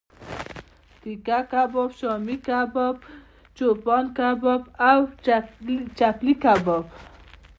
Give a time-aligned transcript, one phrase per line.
[1.01, 2.95] تیکه کباب، شامی کباب،
[3.55, 4.99] چوپان کباب او
[5.97, 6.85] چپلی کباب